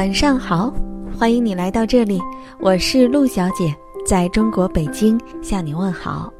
[0.00, 0.72] 晚上好，
[1.14, 2.18] 欢迎你来到这里，
[2.58, 3.76] 我是陆小姐，
[4.06, 6.32] 在中国北京向你问好。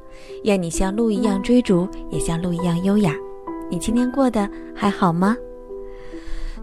[0.44, 3.14] 愿你像鹿一样追逐，也像鹿一样优雅。
[3.70, 5.36] 你今天过得还好吗？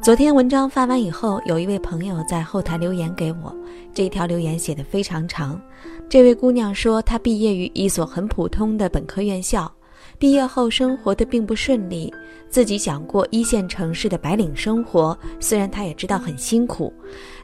[0.01, 3.55] 昨天文章发完以后，有一位朋友在后台留言给我，
[3.93, 5.61] 这条留言写的非常长。
[6.09, 9.71] 这位姑娘说，她毕业于一所很普通的本科院校，
[10.19, 12.11] 毕业后生活的并不顺利，
[12.49, 16.91] 自己想过一线城市的白领生活，虽然他也知道很辛苦，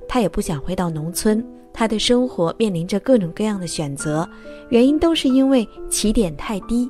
[0.08, 1.46] 他也不想回到农村。
[1.72, 4.28] 他的生活面临着各种各样的选择，
[4.70, 6.90] 原因都是因为起点太低。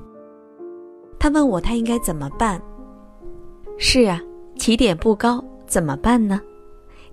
[1.19, 2.61] 他问我，他应该怎么办？
[3.77, 4.21] 是啊，
[4.57, 5.43] 起点不高。
[5.65, 6.39] 怎么办呢？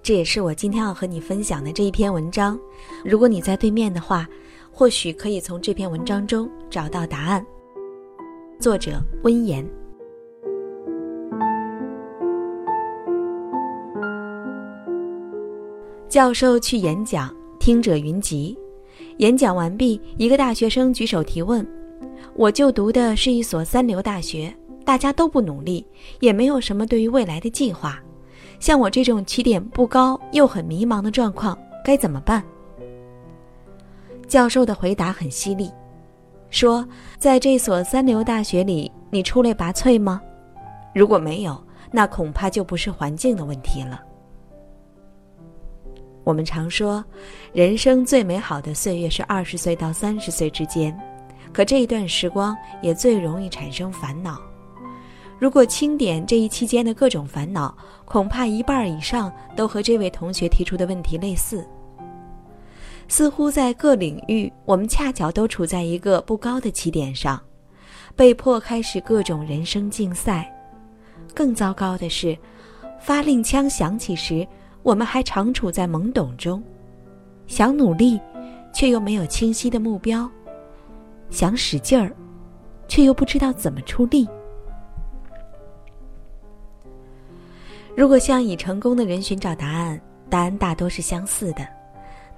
[0.02, 2.58] 这也是我今天要和你分享的这一篇文章。
[3.04, 4.28] 如果你在对面的话，
[4.70, 7.44] 或许可以从这篇文章中找到答案。
[8.60, 9.66] 作者温言。
[16.10, 18.54] 教授去演讲，听者云集。
[19.16, 21.66] 演讲完毕，一个大学生举手提问
[22.36, 25.86] ：“我就读的是一所三流大学，大家都不努力，
[26.18, 27.98] 也没有什么对于未来的计划。”
[28.60, 32.44] 像我这种起点不高又很迷茫的状况该怎么办？
[34.28, 35.70] 教授的回答很犀利，
[36.50, 36.86] 说
[37.18, 40.20] ：“在这所三流大学里，你出类拔萃吗？
[40.94, 44.02] 如果没有，那恐怕就不是环境的问题了。”
[46.22, 47.02] 我们常说，
[47.52, 50.96] 人生最美好的岁月是二十岁到三十岁之间，
[51.52, 54.38] 可这一段时光也最容易产生烦恼。
[55.38, 61.66] 如果清点这一期间的各种烦恼，恐怕一半以上都和这位同学提出的问题类似。
[63.10, 67.42] 似乎在各领域，我们恰巧都处在一个不高的起点上，
[68.14, 70.48] 被迫开始各种人生竞赛。
[71.34, 72.38] 更糟糕的是，
[73.00, 74.46] 发令枪响起时，
[74.84, 76.62] 我们还常处在懵懂中，
[77.48, 78.18] 想努力，
[78.72, 80.30] 却又没有清晰的目标；
[81.30, 82.14] 想使劲儿，
[82.86, 84.28] 却又不知道怎么出力。
[87.96, 91.79] 如果向已成功的人寻找答案，答案大多是相似的。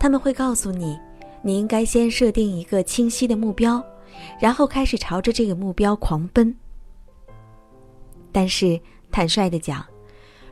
[0.03, 0.99] 他们会告诉你，
[1.43, 3.81] 你应该先设定一个清晰的目标，
[4.41, 6.53] 然后开始朝着这个目标狂奔。
[8.33, 8.81] 但是，
[9.12, 9.87] 坦率的讲，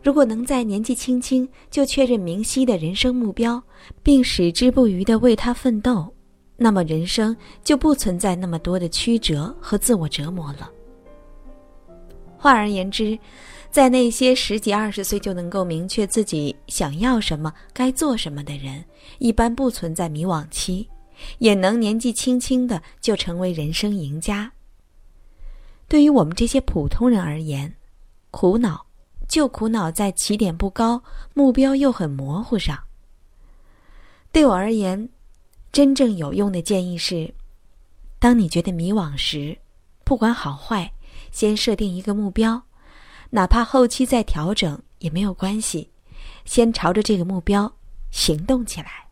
[0.05, 3.61] 如果能在年纪轻轻就确认明晰的人生目标，
[4.05, 6.15] 并矢志不渝地为他奋斗，
[6.57, 10.71] 那么人生就不存在那么多的曲折和自我折磨了。
[12.39, 13.19] 换而言之，
[13.71, 18.85] 在那些十几二十岁就能够明确自己想要什么、该做什么的人，
[19.19, 20.89] 一般不存在迷惘期，
[21.39, 24.51] 也能年纪轻轻的就成为人生赢家。
[25.87, 27.77] 对于我们这些普通人而言，
[28.33, 28.87] 苦恼
[29.29, 32.77] 就苦恼在起点不高、目标又很模糊上。
[34.33, 35.09] 对我而言，
[35.71, 37.33] 真正有用的建议是：
[38.19, 39.59] 当你觉得迷惘时，
[40.05, 40.93] 不管好坏，
[41.31, 42.65] 先设定一个目标。
[43.31, 45.91] 哪怕后期再调整也没有关系，
[46.45, 47.73] 先朝着这个目标
[48.11, 49.09] 行动起来。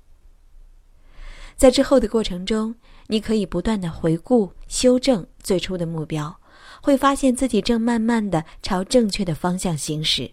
[1.56, 2.74] 在之后的过程中，
[3.08, 6.40] 你可以不断的回顾、修正最初的目标，
[6.80, 10.32] 会发现自己正慢慢的朝正确的方向行驶，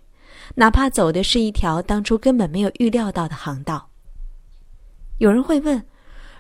[0.56, 3.90] 哪怕走的是一条当初根本没有预料到的航道。
[5.20, 5.86] 有人会问：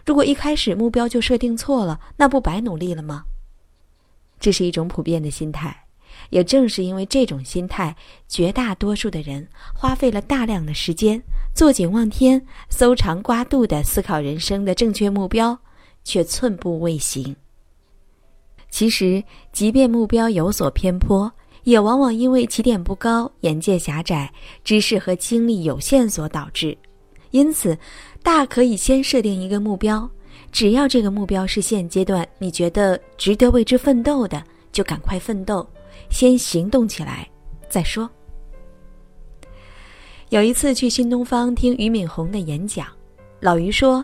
[0.06, 3.26] 如果一开始目标就设定错了，那不白努力了吗？
[4.40, 5.85] 这是一种普遍的心态。
[6.30, 7.96] 也正是因为这种心态，
[8.28, 11.22] 绝大多数的人花费了大量的时间，
[11.54, 15.58] 坐井望天、搜肠刮肚地思考人生的正确目标，
[16.04, 17.36] 却寸步未行。
[18.70, 21.32] 其实，即便目标有所偏颇，
[21.64, 24.32] 也往往因为起点不高、眼界狭窄、
[24.64, 26.78] 知识和精力有限所导致。
[27.32, 27.78] 因此，
[28.22, 30.10] 大可以先设定一个目标，
[30.52, 35.66] 只要这个目标是现阶段你觉得值得为之奋斗的，就赶快奋斗。
[36.10, 37.30] 先行动起来，
[37.70, 38.10] 再说。
[40.30, 42.88] 有一次去新东方听俞敏洪的演讲，
[43.40, 44.04] 老俞说：“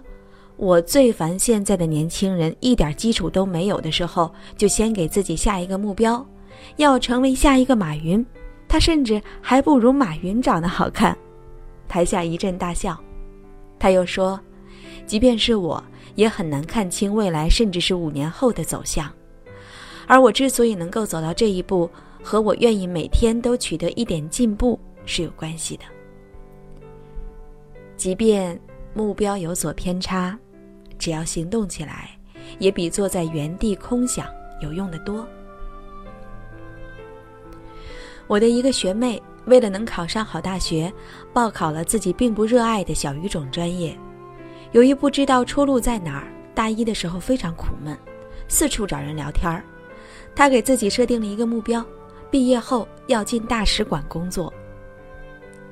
[0.56, 6.26] 我最烦现在的年轻人一点基础都没有的时候，就先给自己下一个目标，
[6.78, 8.24] 要成为下一个马云。
[8.68, 11.18] 他甚至还不如马云长得好看。”
[11.90, 12.98] 台下一阵大笑。
[13.80, 14.40] 他又说
[15.08, 15.84] ：“即便是我，
[16.16, 19.12] 也很难看清未来，甚至是五年后的走向。”
[20.12, 21.90] 而我之所以能够走到这一步，
[22.22, 25.86] 和我愿意每天都取得一点进步是有关系的。
[27.96, 28.60] 即便
[28.94, 30.38] 目标有所偏差，
[31.00, 32.10] 只要行动起来，
[32.60, 34.28] 也比坐在原地空想
[34.62, 35.26] 有用的多。
[38.28, 40.92] 我的一个学妹为了能考上好大学，
[41.32, 43.98] 报考了自己并不热爱的小语种专业。
[44.74, 47.98] 由于不知道出路在哪儿，大一的时候非常苦闷，
[48.50, 49.64] 四处找人聊天儿。
[50.36, 51.86] 他给自己设定了一个目标：
[52.30, 54.52] 毕业后要进大使馆工作。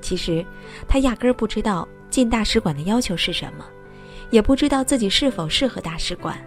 [0.01, 0.45] 其实，
[0.87, 3.65] 他压根儿不知道进大使馆的要求是什么，
[4.29, 6.37] 也不知道自己是否适合大使馆。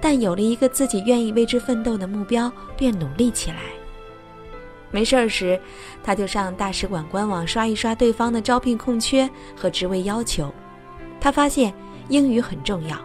[0.00, 3.58] 但有了一个自己愿意为之奋斗的目标，便努力起来。
[4.90, 5.60] 没事儿时，
[6.02, 10.52] 他就上大使馆官网刷一刷对方的招聘空缺和职位要求。
[11.20, 11.72] 他发现
[12.08, 12.96] 英语很重要，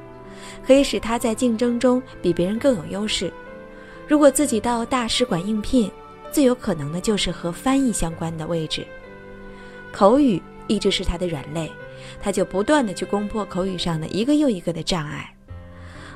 [0.65, 3.31] 可以使他在竞争中比别人更有优势。
[4.07, 5.91] 如果自己到大使馆应聘，
[6.31, 8.85] 最有可能的就是和翻译相关的位置。
[9.91, 11.71] 口语一直是他的软肋，
[12.21, 15.31] 他就不断的去攻破口语上的一个又一个的障碍。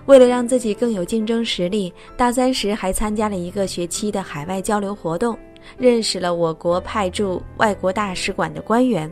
[0.05, 5.37] 为了让自己更有竞争实力，大三时还参加了一个学期的海外交流活动，
[5.77, 9.11] 认识了我国派驻外国大使馆的官员，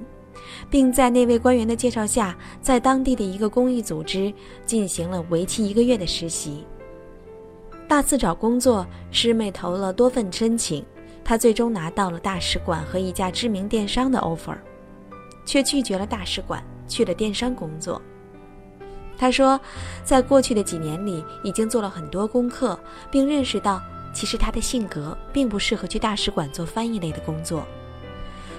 [0.70, 4.34] 并在那位官员的介绍下，在当地的一个公益组织
[4.66, 6.64] 进行了为期一个月的实习。
[7.88, 10.86] 大四找工作，师妹投了多份申请，
[11.24, 14.58] 她最终拿到了大使馆和一家知名电商的 offer，
[15.46, 18.02] 却拒绝了大使馆，去了电商工作。
[19.18, 19.60] 他说，
[20.04, 22.78] 在过去的几年里，已经做了很多功课，
[23.10, 23.82] 并认识到，
[24.14, 27.66] 其实他的性格并不适合去大使馆做翻译类的工作。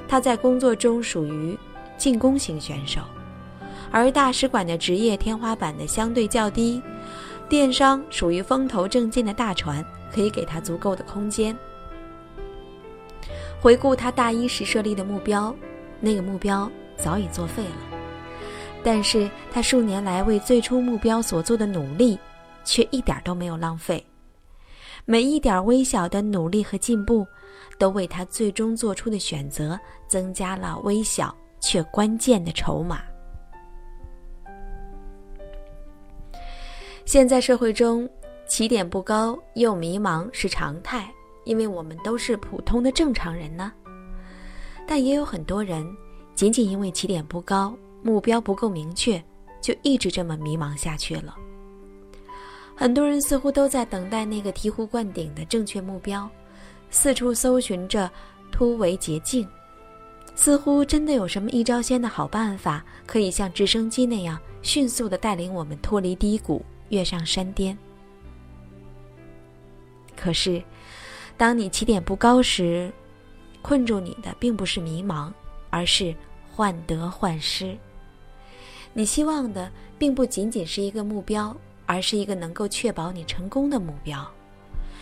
[0.08, 1.56] 他在工作中属于
[1.98, 3.02] 进攻型选手，
[3.92, 6.82] 而大使馆的职业天花板的相对较低，
[7.48, 11.56] 电商属于风头正劲的大船，可以给他足够的空间。
[13.60, 15.54] 回顾他大一时设立的目标，
[15.98, 17.98] 那个目标早已作废了。
[18.84, 22.18] 但是他数年来为最初目标所做的努力，
[22.64, 24.04] 却一点都没有浪费。
[25.04, 27.26] 每一点微小的努力和进步，
[27.78, 33.00] 都为他最终做出的选择增加了微小却关键的筹码。
[37.08, 38.06] 现在社会中，
[38.46, 41.10] 起点不高又迷茫是常态，
[41.44, 43.72] 因为我们都是普通的正常人呢。
[44.86, 45.90] 但也有很多人，
[46.34, 47.74] 仅仅因为起点不高。
[48.02, 49.24] 目标不够明确，
[49.58, 51.34] 就一直这么迷茫下去了。
[52.76, 56.28] 很多人似乎都在等待那个醍醐灌顶的正确目标，
[56.90, 58.10] 四处搜寻着
[58.52, 59.48] 突围捷径，
[60.34, 67.76] 似乎真的有什么一招鲜的好办法，可以像直升机那样迅速的带领我们脱离低谷，跃上山巅。
[70.16, 70.62] 可是，
[71.36, 72.92] 当你起点不高时，
[73.62, 75.32] 困住你的并不是迷茫，
[75.70, 76.14] 而是
[76.50, 77.76] 患得患失。
[78.92, 81.56] 你希望的并不仅仅是一个目标，
[81.86, 84.28] 而是一个能够确保你成功的目标。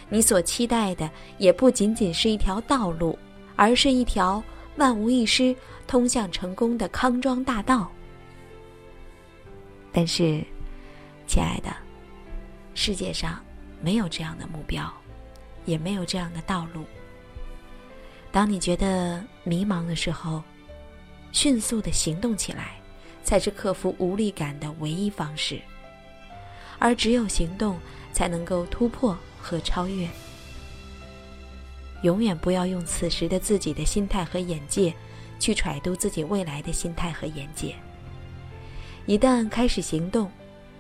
[0.09, 3.19] 你所期待的也不仅仅是一条道路，
[3.57, 4.43] 而是一条
[4.77, 5.57] 万无一失、
[5.87, 7.91] 通向成功的康庄大道。
[9.93, 10.45] 但是，
[11.27, 11.75] 亲爱的，
[12.75, 13.43] 世界上
[13.81, 14.93] 没有这样的目标，
[15.65, 16.85] 也没有这样的道路。
[18.33, 20.43] 当你觉得迷茫的时候，
[21.33, 22.77] 迅速的行动起来。
[23.27, 25.61] 才是克服无力感的唯一方式，
[26.79, 27.77] 而只有行动
[28.13, 30.09] 才能够突破和超越。
[32.03, 34.95] 永远不要用此时的自己的心态和眼界，
[35.41, 37.75] 去揣度自己未来的心态和眼界。
[39.07, 40.31] 一旦开始行动，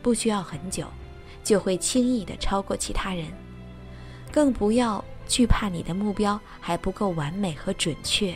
[0.06, 0.86] 不需要很久，
[1.42, 3.26] 就会轻易的超过其他人。
[4.30, 8.32] 更不要惧怕你的目标还不够完美和准确，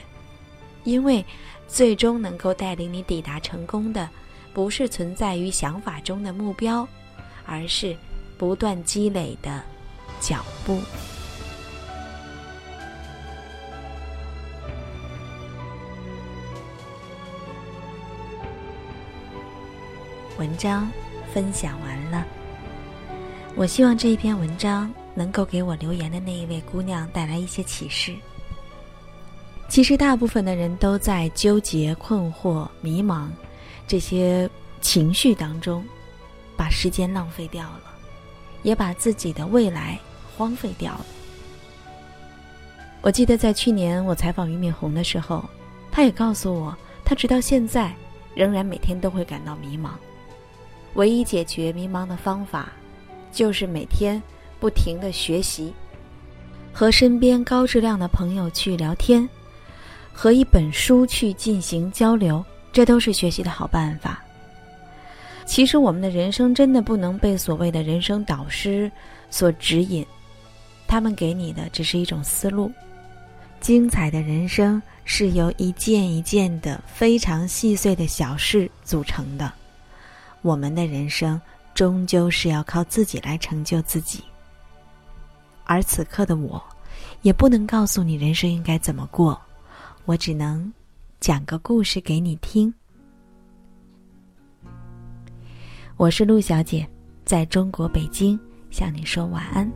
[0.83, 1.25] 因为。
[1.69, 4.11] 最终能够带领你抵达成功的，
[4.53, 6.85] 不是存在于想法中的目标，
[7.47, 7.97] 而是
[8.37, 9.62] 不断积累的
[10.19, 10.81] 脚步。
[20.37, 20.91] 文章
[21.33, 22.25] 分享完了，
[23.57, 28.15] 我希望这一篇文章能够给我留言的那一位姑娘带来一些启示。
[29.69, 33.29] 其实，大部分的人都在纠结、困惑、迷茫
[33.87, 35.85] 这些情绪当中，
[36.57, 37.83] 把时间浪费掉了，
[38.65, 39.97] 也把自己的未来
[40.37, 41.07] 荒废掉了。
[43.01, 45.49] 我记得在去年我采访俞敏洪的时候，
[45.93, 47.95] 他也告诉我，他直到现在
[48.35, 49.91] 仍然每天都会感到迷茫。
[50.95, 52.73] 唯一解决迷茫的方法，
[53.33, 54.23] 就是每天
[54.59, 55.73] 不停的学习，
[56.73, 59.29] 和身边高质量的朋友去聊天。
[60.13, 64.23] 和一本书去进行交流，这都是学习的好办法。
[65.47, 68.91] 其实，我们的人生真的不能被所谓的人生导师
[69.31, 70.05] 所指引，
[70.87, 72.71] 他们给你的只是一种思路，
[73.61, 79.51] 精彩的人生是由一件一件的非常细碎的小事组成的。
[80.43, 81.41] 我们的人生
[81.75, 84.23] 终究是要靠自己来成就自己。
[85.65, 86.63] 而此刻的我，
[87.23, 89.41] 也不能告诉你人生应该怎么过，
[90.05, 90.73] 我只能
[91.21, 92.73] 讲个故事给你听。
[95.97, 96.89] 我是陆小姐，
[97.25, 98.39] 在中国北京
[98.71, 99.71] 向你说晚安，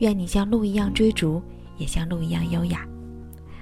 [0.00, 1.40] 愿你像鹿一样追逐，
[1.78, 2.84] 也像鹿一样优雅。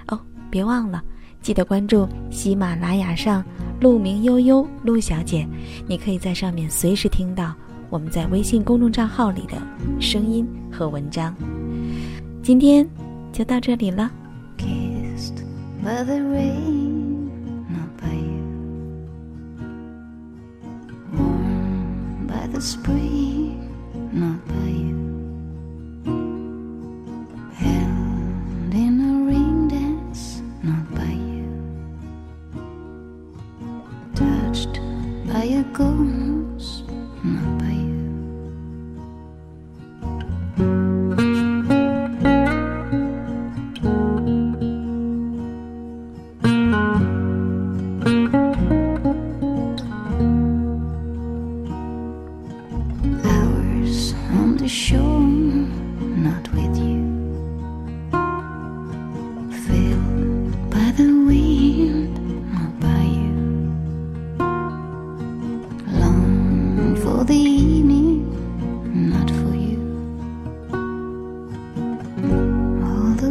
[0.07, 1.03] 哦别忘了，
[1.41, 3.43] 记得关注喜马拉雅上
[3.79, 5.47] 鹿鸣悠悠鹿小姐，
[5.87, 7.55] 你可以在上面随时听到
[7.89, 9.53] 我们在微信公众账号里的
[9.99, 11.33] 声音和文章。
[12.43, 12.87] 今天
[13.31, 14.11] 就到这里了。
[14.57, 15.05] taking
[22.51, 22.99] a picture,
[24.11, 24.39] not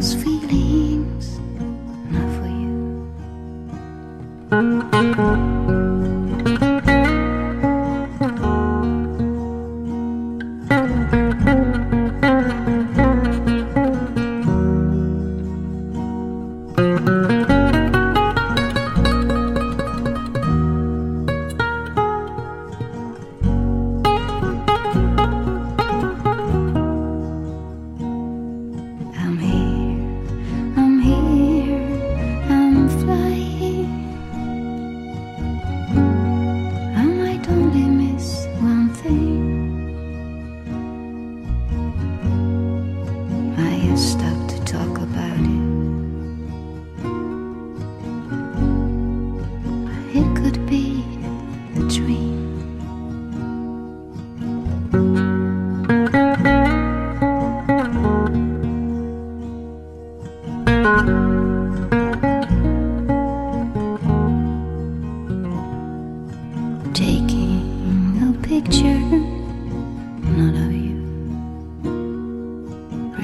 [0.08, 0.37] sweet.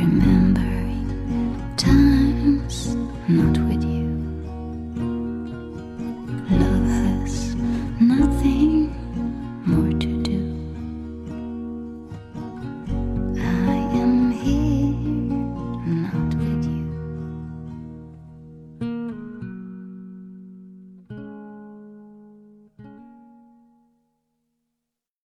[0.06, 0.43] remember.